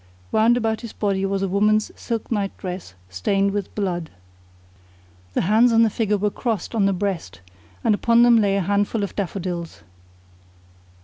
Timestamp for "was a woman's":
1.27-1.91